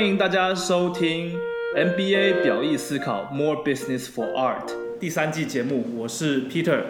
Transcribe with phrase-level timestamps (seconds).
[0.00, 1.38] 欢迎大家收听
[1.76, 6.84] MBA 表意思考 More Business for Art 第三季节目，我是 Peter。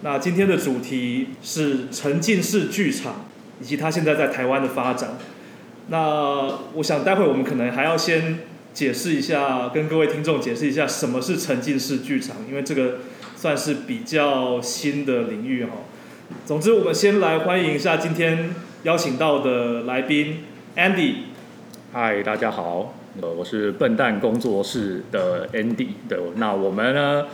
[0.00, 3.26] 那今天的主题是沉浸式剧场
[3.60, 5.18] 以及它现在在台湾的发展。
[5.88, 8.38] 那我想待会我们可能还要先
[8.72, 13.00] 解释一下，跟各位听众解释一下什么是沉浸式剧场，因为这个
[13.36, 15.72] 算是比较新的领域哈。
[16.46, 20.44] 总之，我们先来欢迎一下今天邀请到的来宾
[20.76, 21.28] Andy。
[21.92, 25.88] 嗨，大家好，呃，我是笨蛋工作室的 Andy。
[26.08, 27.26] 对，那我们呢，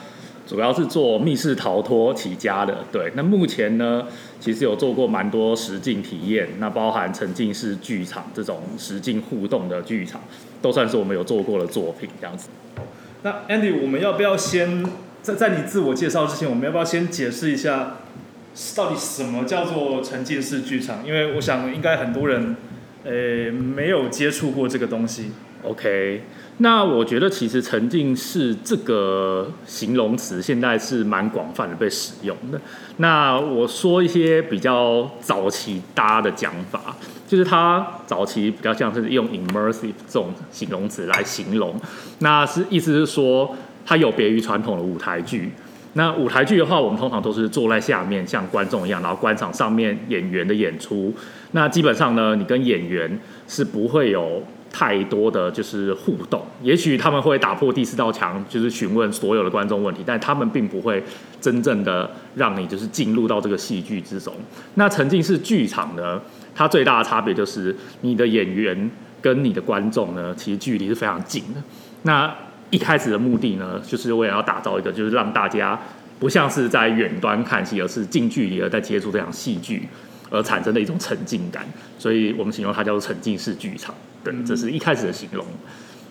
[0.46, 2.78] 主要是做密室逃脱起家的。
[2.90, 4.06] 对，那目前呢，
[4.40, 10.22] 其实有做过蛮多实境体验，那包含沉浸式剧场这种实境互动的剧场，
[10.62, 12.48] 都算是我们有做过的作品这样子。
[13.24, 14.82] 那 Andy，我们要不要先
[15.20, 17.98] 在在你自我介绍之前，我们要不要先解释一下，
[18.74, 21.06] 到底什么叫做沉浸式剧场？
[21.06, 22.56] 因为我想应该很多人。
[23.06, 25.30] 呃，没有接触过这个东西。
[25.62, 26.22] OK，
[26.58, 32.60] 那我觉得其实沉浸式这个形容词现在是蛮广泛的被使用的。
[32.96, 36.96] 那我说一些比较早期搭的讲法，
[37.28, 41.74] 就是它早期比较像是用 immersive 这种形容词来形容。
[42.18, 45.52] 那是意思是说，它有别于传统的舞台剧。
[45.96, 51.10] 那舞台剧的话，我们通常都是坐在下面，像观众一样，然后观赏上面演员的演出。
[51.52, 56.44] 那基本上呢，你跟演员是不会有太多的就是互动。
[56.62, 61.02] 也许他们会打破第四道墙，就是询问所有的观众问题，但他们并不会
[61.40, 64.34] 真正的让你就是进入到这个戏剧之中。
[64.74, 66.20] 那沉浸式剧场呢，
[66.54, 68.90] 它最大的差别就是你的演员
[69.22, 71.62] 跟你的观众呢，其实距离是非常近的。
[72.02, 72.30] 那
[72.70, 75.78] 一开始的目的呢，就是为了要打造一个，就是让大家
[76.18, 79.88] 不像是在远端看戏，而是近距离的在接触这场戏剧
[80.30, 81.64] 而产生的一种沉浸感。
[81.98, 83.94] 所以我们形容它叫做沉浸式剧场。
[84.24, 85.46] 对，这是一开始的形容。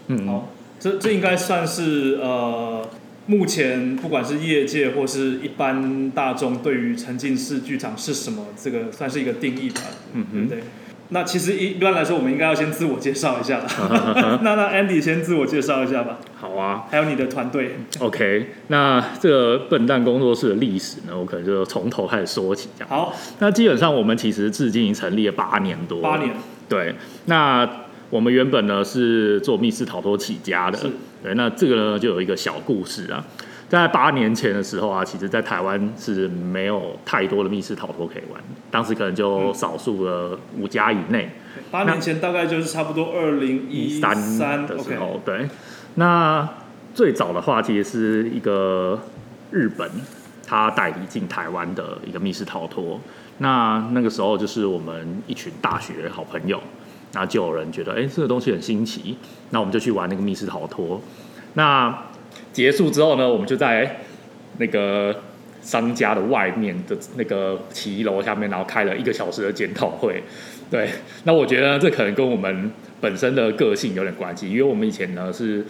[0.08, 2.88] 嗯，好，这这应该算是呃，
[3.26, 9.82] 目前不管是业界或是一般大众对于沉浸式剧场是什么，这个算是一个定义吧。
[10.14, 10.64] 嗯嗯，对。
[11.10, 13.62] 那其实一一般来说，我们应该要先自我介绍一下
[14.42, 16.18] 那那 Andy 先自我介绍一下吧。
[16.36, 17.78] 好啊，还有你的团队。
[18.00, 22.70] OK，那这个笨蛋工作室的历史呢，我可能就从头开始说起。
[22.78, 22.90] 这样。
[22.90, 26.02] 好，那基本上我们其实至今已经成立了八年多。
[26.02, 26.32] 八年。
[26.68, 26.96] 对，
[27.26, 27.70] 那
[28.10, 30.80] 我们原本呢是做密室逃脱起家的。
[31.22, 33.24] 对，那这个呢就有一个小故事啊。
[33.68, 41.30] 在八年前的时候啊，其实，在台湾是没有太多的密室逃脱可以玩，当时可能就少数的五家以内。
[41.72, 44.16] 八年前大概就是差不多二零一三
[44.68, 45.48] 的时候，对。
[45.96, 46.48] 那
[46.94, 49.00] 最早的话，其实是一个
[49.52, 49.90] 日本
[50.46, 53.00] 他代理进台湾的一个密室逃脱。
[53.40, 56.62] 那那个时候就是我们一群大学好朋友，
[57.14, 59.18] 那就有人觉得，哎，这个东西很新奇，
[59.50, 61.02] 那我们就去玩那个密室逃脱。
[61.54, 61.98] 那
[62.56, 63.98] 结束之后呢，我们就在
[64.60, 65.14] 那个
[65.62, 70.24] 商家的外面的那个骑楼下面，然后开了一个小时的检讨会。
[70.72, 70.90] 对，
[71.26, 72.72] 那我觉得这可能跟我们
[73.02, 75.66] 本身的个性有点关系，因为我们以前呢是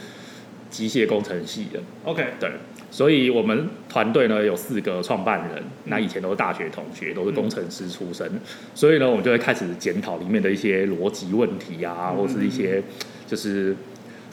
[0.69, 1.79] 机械工程系的。
[2.03, 2.51] OK，对，
[2.91, 8.31] 所以我们团队呢有四个创办人，那以前都是大学同学，都是工程师出身，
[8.75, 12.83] 所以呢，我们就会开始检讨里面的一些逻辑问题啊，或是一些
[13.25, 13.75] 就是。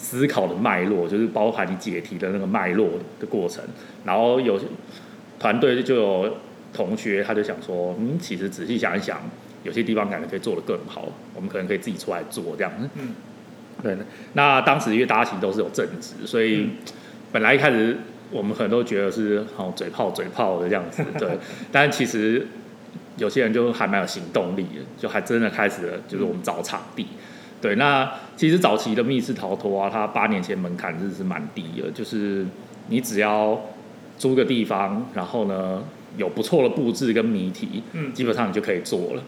[0.02, 2.90] 思考的脉络就是包含你解题的那个脉络
[3.20, 3.62] 的过程，
[4.04, 4.60] 然后有
[5.38, 6.36] 团队就有
[6.74, 9.20] 同学他就想说，嗯，其实仔细想一想，
[9.62, 12.72] 有些地方感觉可以做得更好，我们可能可以自己出来做这样。
[12.96, 13.14] 嗯，
[13.80, 13.96] 对。
[14.32, 16.68] 那当时因为大家其实都是有正职，所以
[17.30, 17.96] 本来一开始
[18.32, 21.38] 我们可能都觉得是好嘴炮嘴炮的这样子， 对。
[21.70, 22.44] 但其实
[23.18, 27.06] 有些人就还蛮有行动力的，就还真的开始了，就是我们找场地。
[27.62, 32.44] 对，那其实早期的密室逃脱啊，它八年前门槛是是蛮低的，就是
[32.88, 33.58] 你只要
[34.18, 35.80] 租个地方，然后呢
[36.16, 39.22] 有不错的布置跟谜题，嗯，基本上你就可以做了。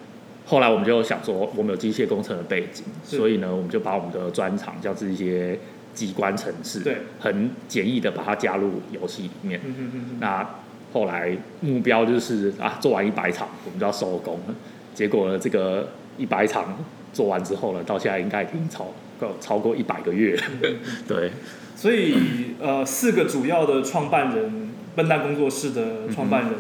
[0.45, 5.57] 后来我们就想说，我们有机械工程的背景，所以呢，我们就把我们的专长，像是一些
[5.95, 9.61] 机关程式，对，很简易的把它加入游戏里面。
[9.65, 10.19] 嗯嗯嗯。
[10.19, 10.45] 那
[10.93, 14.55] 后来目标就是啊，做完一百场，我们就要收工了。
[14.93, 15.89] 结果呢，这个
[16.19, 16.77] 一百场。
[17.15, 20.43] 做完之后呢，到现在应该已经超够超过一百个月了。
[21.09, 21.31] 对，
[21.75, 22.17] 所以
[22.61, 26.53] 呃，四个主要的创办人，笨蛋工作室的创办人，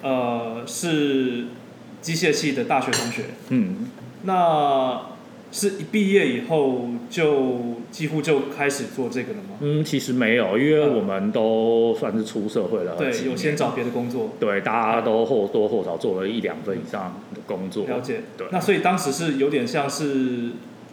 [0.00, 1.46] 呃，是
[2.00, 3.24] 机械系的大学同学。
[3.50, 3.90] 嗯，
[4.22, 5.02] 那
[5.50, 7.78] 是一毕业以后就。
[7.90, 9.56] 几乎就开始做这个了吗？
[9.60, 12.96] 嗯，其实没有，因为我们都算是出社会了。
[12.96, 14.32] 对，有先找别的工作。
[14.38, 17.86] 对，大家都或多或少做了一两份以上的工作。
[17.86, 18.20] 了解。
[18.36, 18.46] 对。
[18.52, 20.50] 那所以当时是有点像是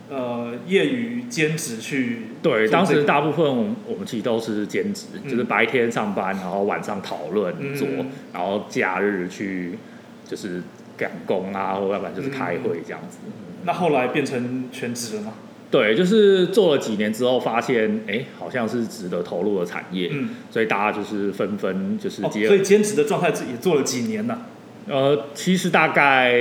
[0.09, 3.45] 呃业余兼职去对，当时大部分
[3.85, 7.85] 我们其实都是兼职，嗯就是白天上班，然后晚上讨论嗯做，
[8.31, 9.77] 然后假日去
[10.25, 10.63] 就是
[10.95, 13.17] 赶工啊，或要不然就是开会这样子。
[13.65, 15.33] 那后来变成全职了吗？
[15.71, 24.41] 对，就是做了几年之后，发现哎，好像是值得投入的产业，嗯，所以大家就是纷纷就是哦，所以兼职的状态也做了几年呢？
[24.87, 26.31] 呃，其实大概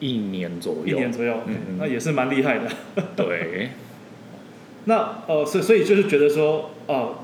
[0.00, 2.68] 一年左右，一年左右，嗯嗯那也是蛮厉害的。
[3.16, 3.70] 对，
[4.86, 7.14] 那呃，所以所以就是觉得说，呃，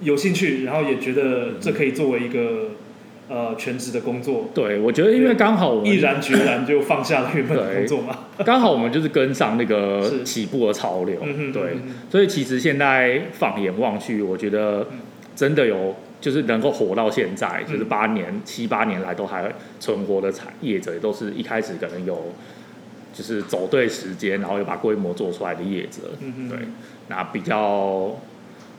[0.00, 2.70] 有兴趣，然后也觉得这可以作为一个
[3.28, 8.18] 呃全职的工作，对，我觉得因为刚好我们毅然决然就放下了原本的工作嘛。
[8.44, 11.20] 刚好我们就是跟上那个起步的潮流，
[11.52, 14.98] 对嗯，所以其实现在放眼望去，我觉得嗯。
[15.36, 17.72] 真的有就是能够活到现在，嗯。
[17.72, 22.32] 就是八年七八年来都还存活的产业者，都是一开始可能有
[23.12, 26.02] 就是走对时间，然后又把规模做出来的业者，
[26.48, 26.58] 对，
[27.08, 28.16] 那比较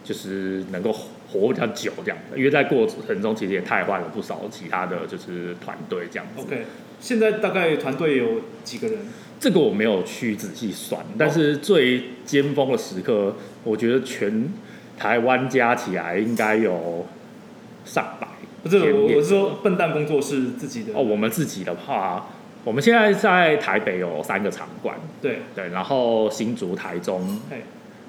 [0.01, 0.95] 就是能够
[1.39, 6.41] 活比较久这样的，因为在过程中其实也汰换了不少其他的就是团队这样子。
[6.43, 6.65] OK，
[6.99, 8.99] 现在大概团队有几个人？
[9.37, 14.49] 这个我没有去仔细算，但是最尖峰的时刻，我觉得全
[14.97, 17.05] 台湾加起来应该有
[17.83, 18.27] 上百。
[18.63, 20.93] 不是，我我是说笨蛋工作室自己的。
[20.93, 22.29] 哦，我们自己的话，
[22.63, 27.57] 我们现在在台北有三个场馆，对，对，然后新竹、台中嘿，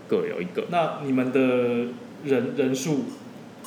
[0.08, 0.64] 各有一个。
[0.70, 1.92] 那你们的
[2.24, 3.04] 人人数，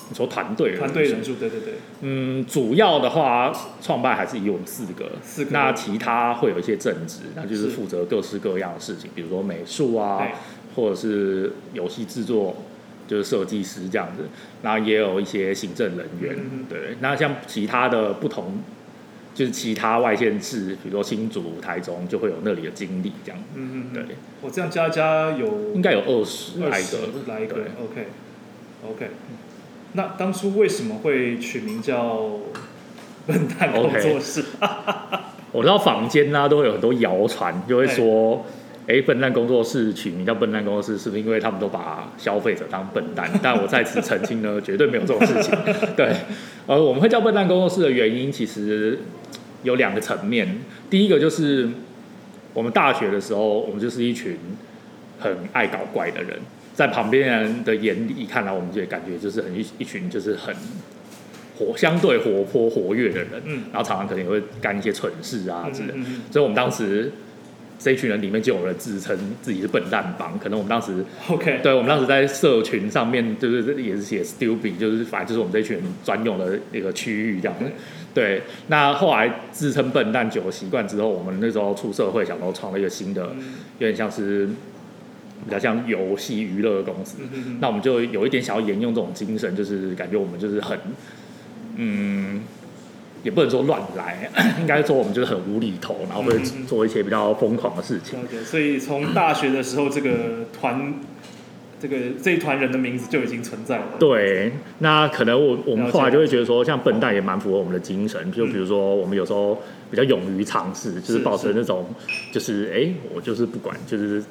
[0.09, 5.11] 你说团队人数团队人数，对对对，嗯，主要的话，创办还是以我们四个。
[5.21, 5.51] 四个。
[5.51, 7.67] 那其他会有一些正职，那就是是。
[7.69, 10.27] 负责各式各样的事情，比如说美术啊，
[10.75, 12.55] 或者是游戏制作，
[13.07, 14.23] 就是设计师这样子。
[14.61, 16.35] 然后也有一些行政人员，
[16.67, 16.97] 对。
[16.99, 18.61] 那像其他的不同，
[19.33, 23.41] 就是其他外县市，比如说新竹、台中，就会有那里的经历这样。
[23.55, 24.03] 嗯嗯，对。
[24.03, 26.97] 嗯，，我这样加一加有应该有二十来个，
[27.27, 28.07] 来一个对，OK
[28.87, 29.09] OK。
[29.93, 32.29] 那当初为什么会取名叫
[33.25, 34.43] 笨蛋工作室？
[35.51, 38.45] 我知道坊间呢、都会有很多谣传，就会说，
[38.87, 43.27] 哎、笨蛋工作室取名叫笨蛋工作室，是不是因为他们都把消费者当笨蛋？
[43.41, 45.51] 但我在此澄清呢，绝对没有这种事情。
[45.97, 46.13] 对，
[46.67, 48.99] 呃，我们会叫笨蛋工作室的原因，其实
[49.63, 50.59] 有两个层面。
[50.89, 51.67] 第一个就是
[52.53, 54.37] 我们大学的时候，我们就是一群
[55.19, 56.39] 很爱搞怪的人，
[56.79, 60.55] 在旁边人的眼里看来，我们就感觉就是很一一群就是很
[61.57, 63.29] 活相对活泼活跃的人。
[63.43, 65.95] 嗯然后常常可能也会干一些蠢事啊之类的。
[65.95, 67.11] 嗯嗯所以我们当时
[67.77, 77.65] 这一群人里面就有人自称自己是笨蛋帮，可能我们当时嗯 OK，对我们当时在社群上面就是也是写 stupid，就是反正就是我们这群人专用的那个区域这样子。
[78.13, 83.43] 对，那后来自称笨蛋久了习惯之后，我们那时候出社会，想说创了一个新的，嗯
[83.79, 84.47] 有点像是
[85.45, 87.17] 比较像游戏娱乐公司。
[87.59, 90.77] 那我们就有一点想要沿用这种精神，就是感觉我们就是很，
[91.75, 92.41] 嗯，
[93.23, 96.37] 也不能说乱来， 应该说我们就是很无厘头，然后会
[96.67, 98.19] 做一些比较疯狂的事情。
[98.45, 100.93] 所以从大学的时候，这个团，
[101.79, 103.85] 这个这一团人的名字就已经存在了。
[103.99, 111.85] 对，那可能我我们后来就会觉得说，像笨蛋也蛮符合我们的精神，就比如说我们有时候比较勇于尝试，就是是保持那种
[112.31, 114.21] 就是哎、我就是不管，就是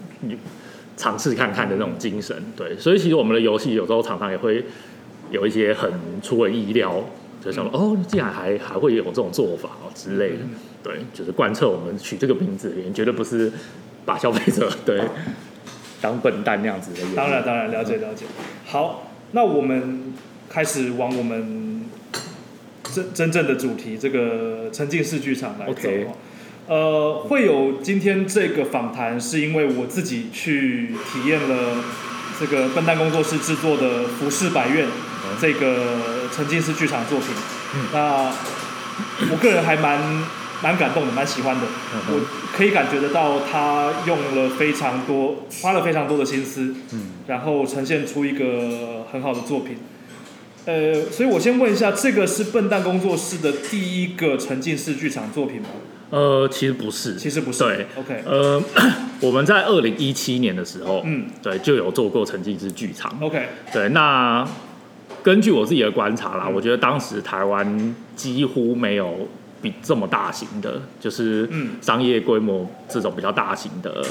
[0.99, 2.37] 尝试看看的那种精神。
[2.55, 4.63] 对，所以其实我们的游戏有时候常常也会
[5.31, 5.91] 有一些很
[6.21, 7.03] 出人意料，
[7.43, 10.43] 就想说、哦，竟然还还会有这种做法哦之类的。
[10.43, 10.51] 嗯
[10.81, 13.53] 对，就是贯彻我们取这个名字绝对不是
[14.07, 15.03] 把消费者 对
[16.01, 17.01] 当笨蛋那样子的。
[17.17, 18.25] 当然，当然了解了解。
[18.65, 20.15] 好，那我们
[20.49, 21.85] 开始往我们
[22.85, 25.91] 真真正的主题这个沉浸式剧场来走。
[26.69, 31.83] 呃，会有今天这个访谈，是因为我自己去体验了
[32.39, 34.87] 这个笨蛋工作室制作的《浮世百院》
[35.41, 37.29] 这个沉浸式剧场作品。
[37.75, 38.31] 嗯那
[39.31, 39.99] 我个人还蛮
[40.63, 41.63] 蛮感动的，蛮喜欢的。
[41.95, 42.21] 嗯我
[42.55, 49.79] 可以感觉得到他用了非常多，花了非常多的心思，嗯然后呈现出一个很好的作品。
[50.67, 55.69] 呃，所以我先问一下，这个是笨蛋工作室的第一个沉浸式剧场作品吗？
[56.11, 57.59] 呃，其实不是，其实不是。
[57.59, 58.63] 对，OK，呃，
[59.21, 61.27] 我们在二零一七年的时候，嗯。
[61.43, 63.15] 对，就有做过沉浸式剧场。
[63.21, 64.47] ，OK，对，那
[65.23, 66.55] 根据我自己的观察啦，嗯。
[66.55, 69.29] 我觉得当时台湾几乎没有
[69.61, 71.73] 比这么大型的，就是嗯。
[71.83, 74.03] 商业规模这种比较大型的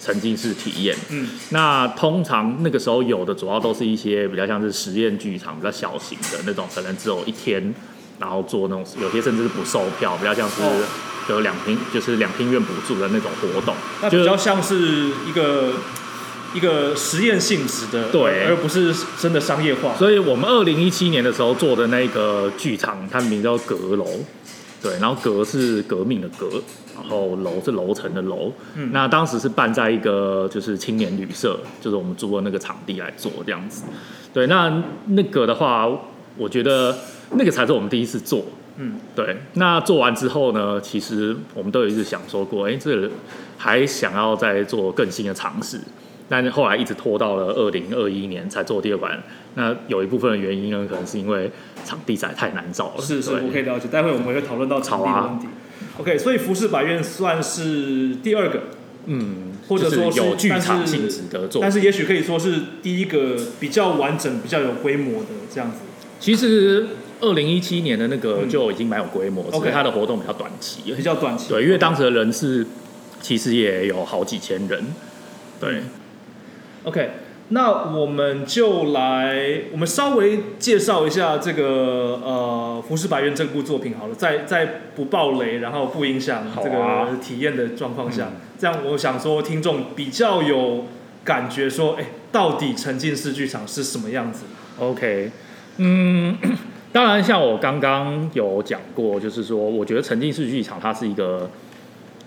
[0.00, 0.96] 沉浸式体验。
[1.10, 1.28] 嗯。
[1.50, 7.72] 那通常那个时候有的主要都是一些比较像是实验剧场，比较小型的那种，可能只有一天，
[8.18, 10.84] 然后做那种有些甚至是不售票，比较像是哦
[11.28, 15.72] 的两厅就是两厅院补助的那种活动，那比较像是一个
[16.54, 19.94] 一个实验性质的，对而不是真的商业化。
[19.96, 24.06] 所以我们二零一七年的时候做的那个剧场，它名叫阁楼，
[24.82, 26.62] 对，然后阁是革命的阁，
[26.94, 28.52] 然后楼是楼层的楼。
[28.74, 33.84] 嗯那当时是办在一个就是青年旅社，就是我们租的那个场地来做这样子。
[34.32, 35.88] 对，那那个的话，
[36.36, 36.96] 我觉得
[37.32, 38.44] 那个才是我们第一次做。
[38.76, 43.10] 嗯，对，那做完之后呢，其实我们都有一直想说过，哎、这个
[43.56, 45.78] 还想要再做更新的尝试，
[46.28, 49.22] 但是后来一直拖到了二零二一年才做第二版。
[49.54, 51.50] 那有一部分的原因呢，可能是因为
[51.84, 53.00] 场地实在太难找了。
[53.00, 53.86] 是是，对我可以了解。
[53.88, 55.46] 待会我们会讨论到场地问题。
[55.98, 58.64] OK，所以服饰百院算是第二个，
[59.06, 61.80] 嗯，或者说就是有剧但场性质的做但品。
[61.80, 65.76] 是也许可以说是第一个比较完整、比较有规模的这样子。
[66.18, 66.88] 其实
[67.20, 71.04] 二零一七年的那个嗯就已经蛮有规模，只 OK 它的活动比较短期而比已。
[71.04, 71.48] 较短期。
[71.48, 72.66] 对，因为当时的人是
[73.20, 74.84] 其实也有好几千人。
[75.60, 75.82] 对
[76.82, 77.10] ，OK，
[77.48, 90.86] 那我们就来，我们稍微介绍一下这个呃《浮世百院》这部作品好了，在在不爆雷，然后不影响这个体验的状况下，嗯这样我想说听众比较有
[91.22, 94.44] 感觉说，哎，到底沉浸式剧场是什么样子
[94.78, 95.30] ？OK，
[95.78, 96.36] 嗯，
[96.94, 101.50] 当然，像我刚刚有讲过，就是说，我觉得沉浸式剧场它是一个，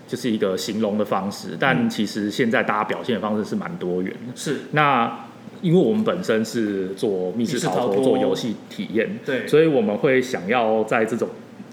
[0.06, 4.36] 就是一个形容的方式，但嗯其实现在大家表现的方式是蛮多元的。
[4.36, 5.24] 是那
[5.62, 11.26] 因为我们本身是做密室逃脱、密室逃脱做游戏体验，对，所以我们会想要在这种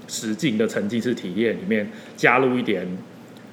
[0.07, 2.87] 实境的沉浸式体验里面加入一点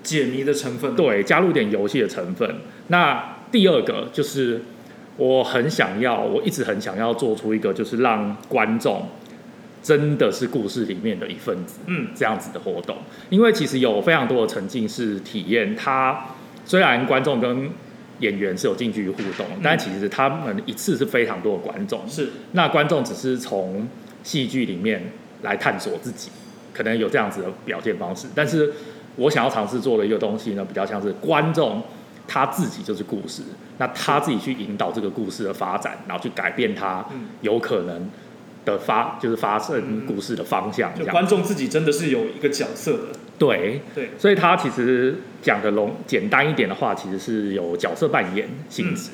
[0.04, 0.94] 解谜的成分。
[0.94, 2.48] 对，加入一点游戏的成分。
[2.86, 4.62] 那第二个就是
[5.16, 9.04] 我很想要，我一直很想要做出一个，就是让观众
[9.82, 12.96] 真的是故事里面的一份子，嗯，这样子的活动。
[13.30, 16.26] 因为其实有非常多的沉浸式体验，它
[16.64, 17.68] 虽然观众跟
[18.20, 22.30] 演员是有近距离互动，但其实他们一次是非常多的观众，是。
[22.52, 23.88] 那观众只是从
[24.22, 25.12] 戏剧里面
[25.42, 26.30] 来探索自己，
[26.72, 28.28] 可能有这样子的表现方式。
[28.34, 28.72] 但是
[29.16, 31.82] 我想要尝试做的一个东西呢，比较像是观众
[32.28, 33.42] 他自己就是故事，
[33.78, 37.26] 那他自己去引导这个故事的发展，然后去改变他嗯。
[37.40, 38.08] 有可能
[38.64, 42.98] 的发，就是发生故事的方向，就观众自己真的是有一个角色的。
[43.38, 43.80] 对。
[43.94, 49.10] 对，所以他其实讲的笼简单一点的话，其实是有角色扮演性质，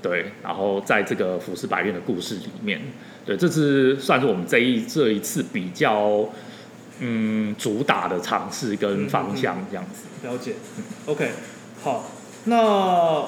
[0.00, 2.80] 对，然后在这个浮世百院的故事里面，
[3.26, 6.26] 对，这是算是我们这一这一次比较
[7.00, 10.26] 嗯主打的尝试跟方向这样子。
[10.26, 10.54] 了解。
[11.04, 11.30] OK，
[11.82, 12.10] 好，
[12.44, 12.56] 那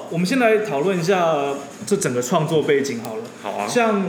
[0.09, 1.53] 我们先来讨论一下
[1.85, 3.23] 这整个创作背景好了。
[3.43, 4.03] 好啊，像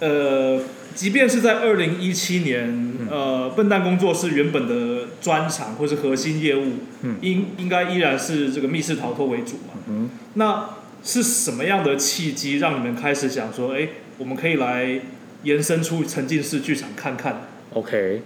[0.00, 0.60] 呃，
[0.94, 2.68] 即便是在二零一七年，
[3.00, 6.72] 嗯呃，笨蛋工作室原本的专长或是核心业务，
[7.02, 9.74] 嗯应应该依然是这个密室逃脱为主嘛。
[9.88, 10.70] 嗯那
[11.02, 15.00] 是什么样的契机让你们开始想说，哎，我们可以来
[15.42, 18.22] 延伸出沉浸式剧场看看？，OK。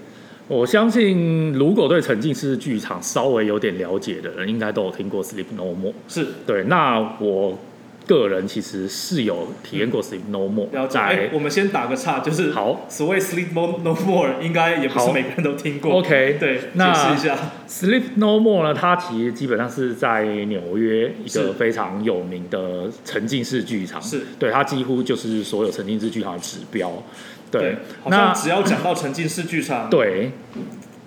[0.47, 5.93] 我相信，如果对沉浸式剧场稍微有点了解的人，应该都有听过 Sleep No More。
[6.09, 7.59] 是对，那我
[8.09, 10.99] 个人其实是有体验过 Sleep No More，了解。
[10.99, 15.99] 哎在，我们先打个岔，就是好所谓 sleep no no more，应该也不是每个人都听过。
[15.99, 17.39] OK，对，那解释一下。
[17.69, 26.91] Sleep No More 呢，它其实基本上是在纽约一是个非常有名的沉浸式剧场，是对它几乎就是所有沉浸式剧场的指标。
[27.51, 30.33] 对，好像那只要讲到沉浸式剧场，对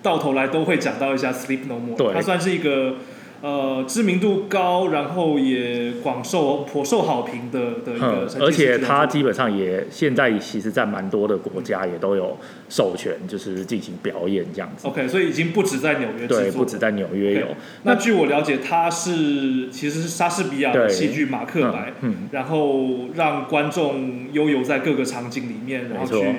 [0.02, 1.96] 到头来都会讲到一下 Sleep No More。
[1.96, 2.96] 对它算是一个
[3.42, 14.86] 呃知名度高，然后也广受颇受好评的的一个嗯而且它基本上也现在其实，在蛮多的国家也都有授权，就是进行表演这样子。
[14.86, 17.48] OK，所以已经不止在纽约制对，作，不止在纽约有。
[17.82, 26.34] 那据我了解，它是其实是莎士比亚的对戏剧《马克白》嗯，然后让观众悠游在各个场景里面，然后去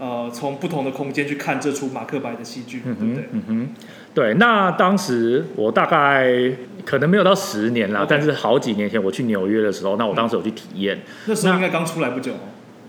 [0.00, 3.68] 呃从不同的空间去看这出马克白的戏剧，对不对？，嗯哼，
[4.18, 4.34] 对。
[4.34, 6.50] 那当时我大概
[6.84, 10.98] 可能没有到十年啦 OK 但是好几年前我去纽约的时候，那我当时有去体验。
[11.26, 12.38] 那时候应该刚出来不久哦。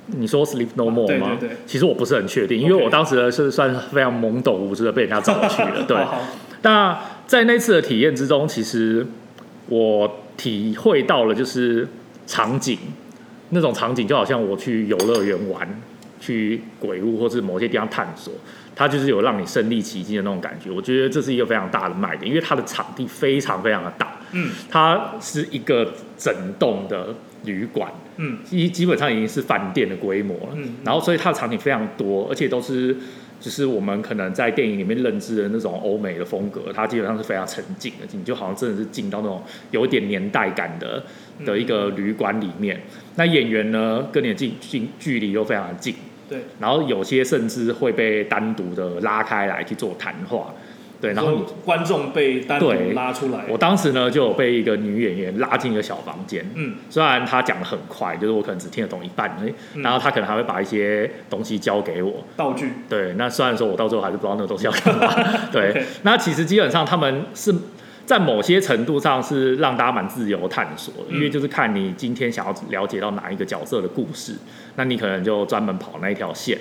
[0.07, 1.37] 你说 Sleep No More 对吗？
[1.39, 5.83] 对对其实我不是很确定，因为我当时是算是非常懵懂无知的被人家找去了。
[5.87, 6.21] 对，好好
[6.63, 9.05] 那在那次的体验之中，其实
[9.67, 11.87] 我体会到了就是
[12.25, 12.79] 场景，
[13.49, 15.79] 那种场景就好像我去游乐园玩，
[16.19, 18.33] 去鬼屋或是某些地方探索，
[18.75, 20.69] 它就是有让你身临其境的那种感觉。
[20.69, 30.49] 我觉得这是一个非常大的卖点，因为它的场地非常非常的大，嗯它是一个整栋的旅馆，嗯基基本上已经是饭店的规模了。
[30.55, 32.95] 嗯然后所以它的场景非常多，而且都是
[33.39, 41.01] 就是我们可能在电影里面认知的那种欧美的风格，它基本上是非常沉静的，你就好像真的是进到那种有一点年代感的
[41.45, 42.81] 的一个旅馆里面。
[43.15, 45.95] 那演员呢，跟你的近近距离又非常的近，
[46.29, 50.53] 对，然后有些甚至会被单独的拉开来去做谈话。
[51.01, 59.31] 对，然后你观众被单独拉出来，我当时呢就有被一个女演员拉进一个小房间，嗯，虽然她讲的很快，就是我可能只听得懂一半，
[59.75, 65.15] 然后她可能还会把一些东西交给我，道具，对，那虽然说我到最后还是不知道那个东西要干嘛，
[65.53, 67.55] 对那其实基本上他们是
[68.09, 74.33] 在某些程度上是让大家蛮自由探索的，嗯因为就是看你今天想要了解到哪一个角色的故事，
[74.77, 76.57] 那你可能就专门跑那一条线。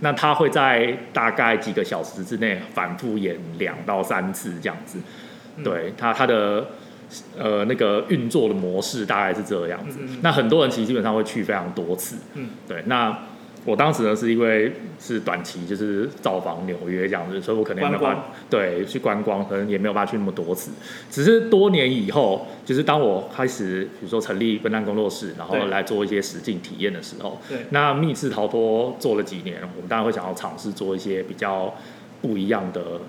[0.00, 4.98] 那他会在大概几个小时之内反复演两到三次这样子，
[5.56, 6.66] 嗯对他他的
[7.38, 10.00] 呃那个运作的模式大概是这样子。
[10.20, 12.82] 那很多人其实基本上会去非常多次，嗯，对。
[12.84, 13.18] 那
[13.64, 20.70] 我当时呢是因为是短期就是造访纽约这样子，所以我可能也没有办法对去观光，可能也没有办法去那么多次。
[21.10, 25.70] 只是多年以后，就是当我开始比如说成立分担工作室，然后对。
[25.70, 31.72] 来做一些实境体验的时候，对，那密室逃脱做了几年，我们当然会想要尝试做一些比较
[32.20, 33.00] 不一样的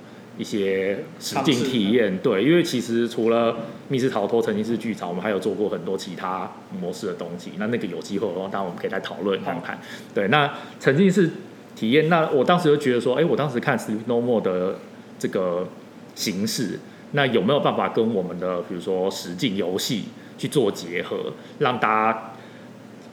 [0.41, 2.17] 一些实境体验。
[2.17, 3.55] 对，因为其实除了
[3.89, 7.51] 密室逃脱、沉浸式剧场，我们还有做过很多其他模式的东西。
[7.59, 9.79] 那那个有机会的话，当然我们可以再讨论看看。
[10.15, 11.29] 对，那沉浸式
[11.75, 14.79] 体验，那我当时就觉得说，哎、我当时看《Sleep No More》的
[15.19, 15.67] 这个
[16.15, 16.79] 形式，
[17.11, 20.05] 那有没有办法跟我们的比如说实境游戏
[20.39, 22.33] 去做结合，让大家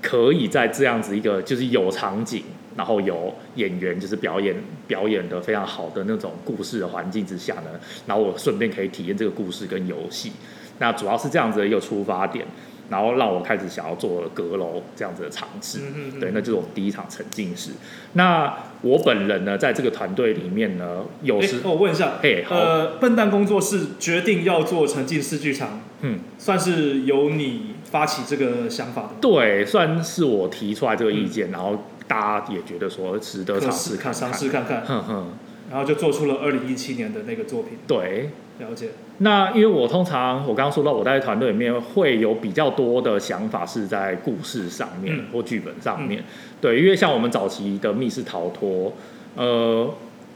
[0.00, 2.44] 可以在这样子一个就是有场景，
[2.78, 4.54] 然后有演员就是表演
[4.86, 7.70] 表演的非常好的那种故事的环境之下呢，
[8.06, 10.30] 然后我顺便可以体验这个故事跟游戏。
[10.78, 12.46] 那主要是这样子的一个出发点，
[12.88, 15.80] 然后让我开始想要做阁楼这样子的尝试。
[15.80, 17.72] 嗯嗯嗯对，那就是我们第一场沉浸式。
[18.12, 31.76] 那我本人呢，在这个团队里面呢，有哎时，我问一下，嘿好呃，笨蛋工作室决定要做沉浸式剧场，嗯，算是由你发起这个想法的，对，算是我提出来这个意见，然后
[32.08, 34.32] 大家也觉得说值得尝试看尝。
[34.34, 35.26] 试看看，哼哼，
[35.70, 38.30] 然后就做出了二零一七年的那个作品，对。
[38.58, 45.26] 了解，那因为我通常我刚刚说到我在团队里面会有比较多的想法是在故事上面、嗯。
[45.32, 46.24] 或剧本上面，
[46.60, 48.92] 对，因为像我们早期的密室逃脱，
[49.36, 49.88] 呃，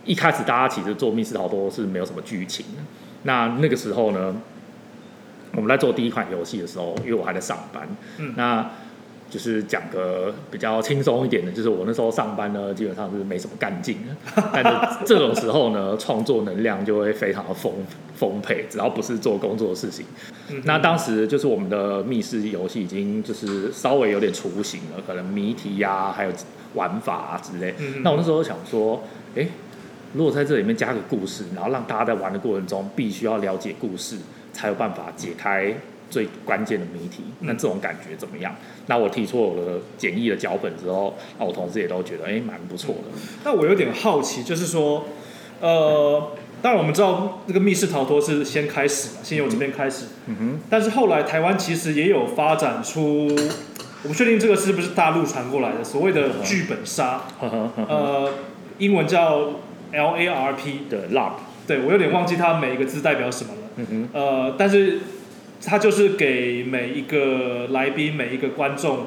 [0.05, 2.83] 一开始大家其实做密室逃脱是没有什么剧情的，
[3.25, 4.37] 那那个时候呢，
[5.57, 8.35] 我们在做第一款游戏的时候，因为我还在上班，嗯。
[8.37, 8.71] 那
[9.33, 17.73] 就是讲个比较轻松一点的，就是我那时候上班呢，基本上是没什么干劲的，但是这种时候呢，创作能量就会非常的丰
[18.15, 20.05] 丰沛，只要不是做工作的事情。
[20.51, 26.33] 嗯那当时就是我们的密室游戏已经就是稍微有点雏形了，可能谜题呀、还有
[26.75, 27.75] 玩法啊之类。
[27.79, 29.03] 嗯那我那时候想说，
[29.35, 29.49] 诶，
[30.13, 34.19] 如果在这里面加个故事，然后让大家在玩的过程中必须要了解故事，
[34.53, 35.75] 才有办法解开
[36.13, 37.25] 最关键的谜题。
[37.41, 37.47] 嗯。
[37.49, 38.55] 那这种感觉怎么样？
[38.87, 43.19] 那我提出我的简易的脚本之后，那我同事也都觉得，诶，蛮不错的。
[43.45, 45.05] 那我有点好奇，就是说，
[45.61, 53.27] 呃，当然我们知道这个密室逃脱是先开始嘛，先由这边开始，嗯哼，但是后来台湾其实也有发展出，
[54.03, 58.31] 我不确定这个是不是大陆传过来的所谓的剧本杀，呃，
[58.79, 59.51] 英文叫
[59.93, 61.33] L A R P，的 love，
[61.67, 64.99] 对我有点忘记它每一个字代表什么了，嗯哼，呃，但是
[65.65, 69.07] 它就是给每一个来宾、每一个观众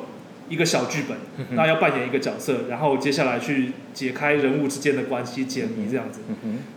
[0.49, 1.17] 一个小剧本，
[1.55, 6.21] 那要扮演一个角色，然后接下来去解开人物之间的关系、解谜这样子。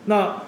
[0.06, 0.42] 那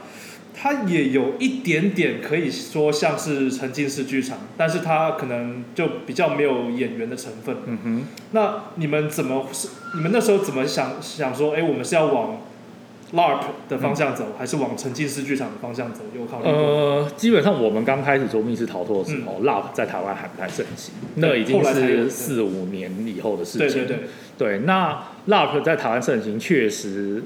[0.52, 7.56] 它也有一点点可以说像是沉浸式剧场，但是它可能就比较没有演员的成分。
[7.66, 8.04] 嗯哼。
[8.32, 9.68] 那你们怎么是？
[9.94, 11.54] 你们那时候怎么想想说？
[11.54, 12.40] 哎，我们是要往
[13.12, 16.02] LARP 的方向走，还是往沉浸式剧场的方向走？
[16.16, 16.52] 有考虑过？
[16.52, 23.68] 呃，基本上我们刚开始做密室逃脱的时候、，LARP 在台湾还不太盛行，那已经是四五年以后的事情。
[23.68, 23.98] 对对对，
[24.38, 27.22] 对那 LARP 在台湾盛行，确实，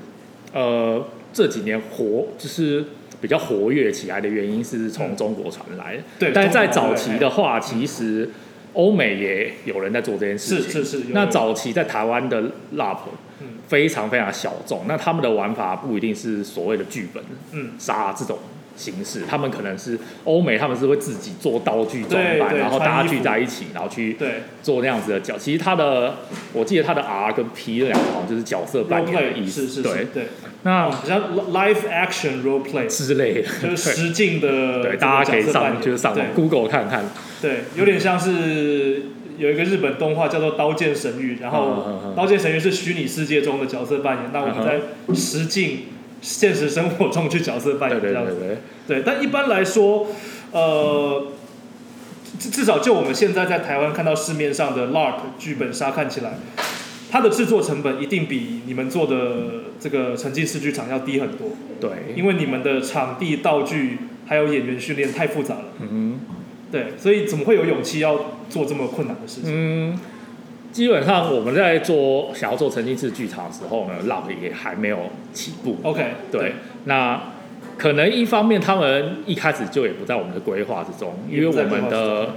[0.55, 2.85] 呃，这几年活就是
[3.21, 6.03] 比较活跃起来的原因是从中国传来的。
[6.19, 6.33] 对。
[6.33, 8.31] 但是在早期的话，其实
[8.73, 10.71] 欧美也有人在做这件事情。
[10.71, 12.43] 是是是，有那早期在台湾的
[12.75, 12.99] LARP
[13.41, 17.23] 嗯非常非常小众，那他们的玩法不一定是所谓的剧本
[17.53, 17.73] 嗯。
[17.79, 18.39] 杀这种
[18.77, 24.43] 形式，他们可能是欧美，他们是会自己做道具装扮，然后大家穿衣服聚在一起，然后去对。
[24.63, 25.37] 做那样子的角。
[25.39, 26.17] 其实他的，
[26.53, 30.27] 我记得他的 R 跟 P 这两个好像就是角色扮 role 演的 play 意思，是是是对，对，
[30.63, 36.35] 那好像 live action role play 之类的，就是实境的对，这个大家可以角色扮演上就是上网对。
[36.35, 37.05] Google 看看，
[37.43, 39.03] 对，有点像是
[39.39, 44.81] 有一个日本动画叫做《刀剑神域》，然后嗯《刀剑神域》是虚拟世界中的角色扮演，那我们在
[45.15, 45.81] 实境
[46.21, 48.37] 现实生活中去角色扮演这样子。
[48.39, 48.49] 对。
[48.87, 50.07] 对，对，但一般来说，
[50.53, 51.27] 呃，
[52.39, 56.35] 至至少就我们现在在台湾看到市面上的 LARP 剧本杀看起来，
[57.11, 65.65] 它的制作成本一定比你们做的这个沉浸式剧场要低很多，对，因为你们的场地、道具还有演员训练太复杂了。
[65.81, 66.21] 嗯
[66.75, 69.45] 对，所以怎么会有勇气要做这么困难的事情？
[69.47, 69.97] 嗯，
[70.73, 74.99] 基本上我们在做想要做沉浸式剧场的时候呢，Love 也还没有
[75.33, 75.77] 起步。
[75.85, 76.55] OK，对，
[76.87, 77.33] 那
[77.79, 82.35] 可能一方面他们一开始就也不在我们的规划之中，因为我们的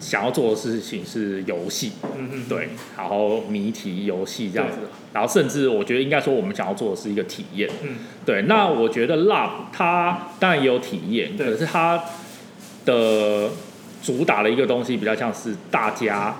[0.00, 4.78] 想要做的事情是游戏，嗯嗯，对，然后谜题游戏这样子，
[5.12, 7.90] 然后甚至我觉得应该说我们想要做的是一个体验，嗯，
[8.26, 8.42] 对。
[8.48, 11.52] 那我觉得 Love 它当然也有体验，对。
[11.52, 12.02] 可是它
[12.84, 13.50] 的
[14.02, 16.34] 主打的一个东西比较像是大家，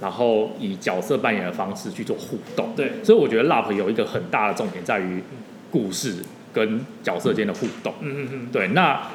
[0.00, 5.22] 然后以角色扮演的方式去做互动，对，所以我觉得 LAP 有一个很大的重点在于
[5.70, 6.16] 故事
[6.52, 8.68] 跟角色间的互动，嗯嗯嗯，对。
[8.68, 9.08] 那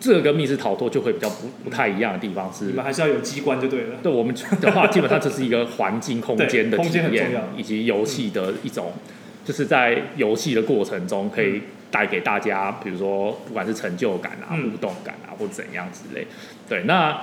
[0.00, 3.96] 这个跟密室逃脱就会比较不不太一样的地方是你，们还是要有机关就对了。
[4.02, 8.92] 对我们的话，基本上就是一个环境空间的体验以及游戏的一种，
[9.44, 16.26] 就是在游戏的过程中可以带给大家，比如说不管是成就感啊、嗯互动感啊，或怎样之类。
[16.68, 17.20] 对，那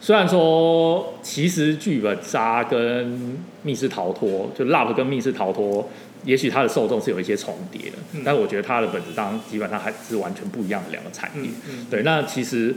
[0.00, 5.88] 虽然说其实剧本杀跟密室逃脱，就 LAP 跟密室逃脱。
[6.24, 11.48] 也许它的受众是有一些重叠的，嗯但是我觉得它的本质上基本上还是完全不一样的两个产业。
[11.48, 12.74] 嗯嗯，对，那其实，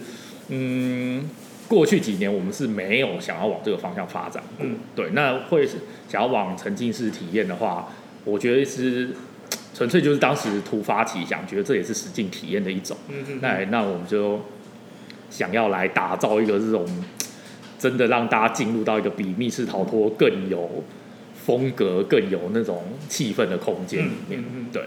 [0.49, 1.27] 嗯，
[1.67, 4.67] 过去几年我们是没有想要往这个方向发展过。
[4.67, 7.87] 嗯对，那会是想要往沉浸式体验的话，
[8.23, 9.09] 我觉得是
[9.79, 12.97] 纯粹就是当时突发奇想，觉得这也是实境体验的一种。
[13.07, 14.41] 嗯嗯，那那我们就
[15.29, 16.85] 想要来打造一个这种
[17.79, 20.83] 真的让大家进入到一个比密室逃脱更有
[21.45, 24.41] 风格、更有那种气氛的空间里面。
[24.41, 24.83] 嗯嗯嗯对，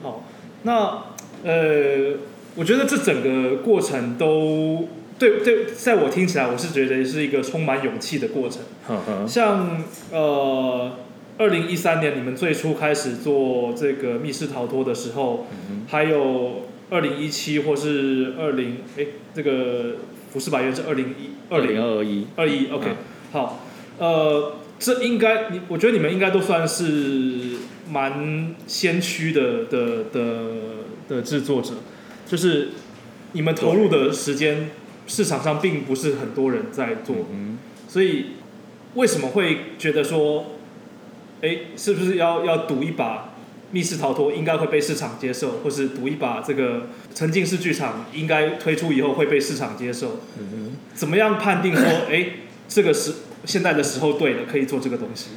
[0.00, 0.22] 好，
[0.62, 1.02] 那
[1.42, 2.16] 呃，
[2.54, 8.62] 我觉得这整个过程都对对，在我听起来，我是觉得是一个充满勇气的过程。
[9.26, 10.92] 像呃，
[11.36, 19.96] 二零一三年你们最初开始做这个密室逃脱的时候，嗯还有二零一七或是二零哎，这个
[20.30, 22.96] 服饰百元是二零一二零二一，二一，OK，、嗯。
[23.32, 23.66] 好，
[23.98, 27.56] 呃，这应该你，我觉得你们应该都算是
[27.90, 30.50] 蛮先驱的的的
[31.08, 31.72] 的制作者，
[32.26, 32.68] 就是
[33.32, 34.70] 你们投入的时间，
[35.08, 38.26] 市场上并不是很多人在做，嗯所以
[38.94, 40.46] 为什么会觉得说，
[41.44, 43.30] 哎，是不是要要赌一把？
[43.70, 50.20] 密室逃脱应该会被市场接受，或是赌一把这个沉浸式剧场应该推出以后会被市场接受。
[50.38, 52.26] 嗯怎么样判定说，哎，
[52.68, 53.12] 这个时
[53.44, 55.30] 现在的时候对了，可以做这个东西？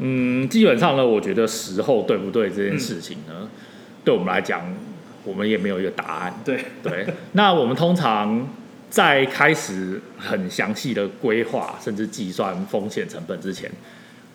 [0.00, 3.48] 嗯，基本上呢，我觉得时候对不对这件事情呢，
[4.04, 4.62] 对我们来讲，
[5.24, 6.34] 我们也没有一个答案。
[6.44, 8.46] 对，对，那我们通常
[8.90, 13.70] 在开始很详细的规划，甚至计算风险成本之前，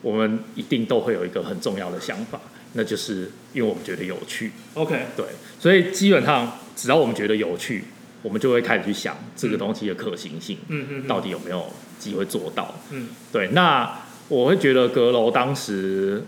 [0.04, 2.40] 我们一定都会有一个很重要的想法，
[2.74, 4.52] 那就是因为我们觉得有趣。
[4.76, 5.26] OK，对，
[5.60, 7.86] 所以基本上只要我们觉得有趣，
[8.22, 11.66] 我们就会开始去想这个东西的可行性，嗯嗯，到底有没有
[11.98, 12.76] 机会做到。
[12.92, 16.24] 嗯对，那我会觉得阁楼当时，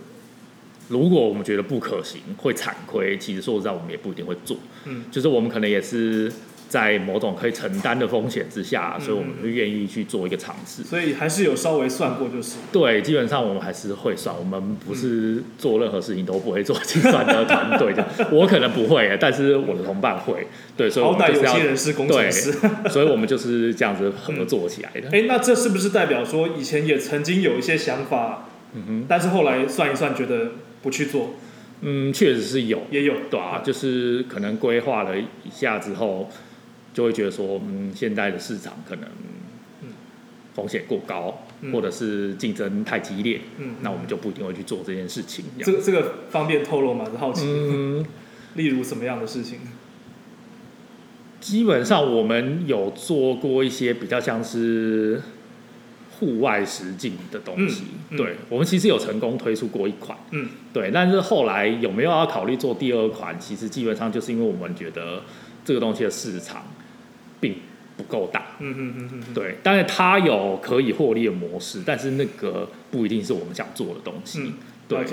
[0.88, 4.58] 如果我们觉得不可行，会惨亏，其实说实在，我们也不一定会做。
[4.86, 6.32] 嗯，就是我们可能也是
[6.68, 10.84] 在某种可以承担的风险之下，所以我们嗯会愿意去做一个尝试。
[10.84, 18.06] 所以还是有稍微算过，就是对，基本上我们还是会算，我们不是做任何事情都不会做计算的团队的。
[18.32, 20.48] 我可能不会，但是我的同伴会。
[20.76, 22.52] 对，所以我们就是要些人是工程师。
[22.90, 25.10] 所以我们就是这样子合作起来的。
[25.12, 30.52] 哎，那这是不是代表说以前也曾经有一些想法，嗯哼，但是后来算一算觉得
[30.82, 31.36] 不去做，
[31.82, 32.82] 嗯，确实是有。
[32.92, 36.30] 也有对啊，就是可能规划了一下之后，
[36.96, 39.06] 就会觉得说，嗯，现在的市场可能
[39.84, 39.90] 嗯
[40.56, 45.44] 风险过高，嗯或者是竞争太激烈，嗯，那我们就不一定会去做这件事情。
[45.60, 47.06] 这个这个方便透露吗？
[47.12, 48.06] 是好奇，嗯，
[48.56, 49.60] 例如什么样的事情？
[51.42, 55.22] 基本上我们有做过一些比较像是
[56.18, 63.38] 户外实境的东西，嗯嗯对我们其实有成功推出过一款，嗯对，但是后来有没有要考虑做第二款？
[63.38, 65.22] 其实基本上就是因为我们觉得
[65.64, 66.64] 这个东西的市场
[67.40, 67.56] 并
[67.98, 74.54] 不够大，嗯嗯嗯嗯，对，但是它有可以获利的模式，但是那个不一定是我们想做的东西，嗯
[74.88, 75.04] 对，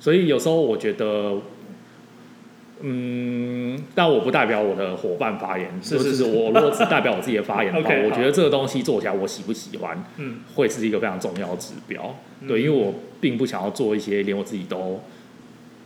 [0.00, 1.40] 所以有时候我觉得，
[2.80, 6.24] 嗯，但我不代表我的伙伴发言，是就是是。
[6.24, 10.36] 我如果只代表我自己的发言的话 OK，我觉得这个东西做起来我喜不喜欢，嗯。
[10.54, 12.16] 会是一个非常重要的指标。
[12.40, 12.48] 嗯。
[12.48, 15.00] 对，因为我并不想要做一些连我自己都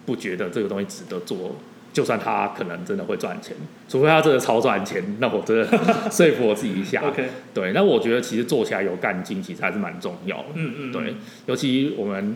[0.06, 1.56] 不觉得这个东西值得做
[1.94, 3.56] 就算他可能真的会赚钱，
[3.88, 5.64] 除非他真的超赚钱，那我真的
[6.10, 7.00] 说服我自己一下。
[7.00, 10.46] OK，对，那我觉得其实做起来有干劲，其实还是蛮重要的。
[10.54, 11.14] 嗯嗯，对，
[11.46, 12.34] 尤其我们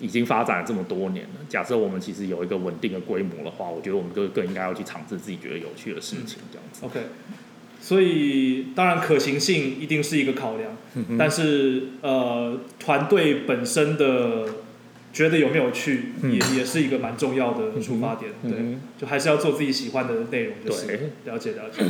[0.00, 6.84] 已经发展了这么多年了，假设我们其实有一个稳定的规模的话，我觉得我们就更应该要去尝试自己觉得有趣的事情，这样子。
[6.84, 7.00] OK，
[7.80, 14.46] 所以当然可行性一定是一个考量，嗯但是呃，团队本身的
[15.12, 18.30] 觉得有没有趣，嗯也也是一个蛮重要的出发点。
[18.42, 21.84] 对，嗯就还是要做自己喜欢的内容，就是对了解了解。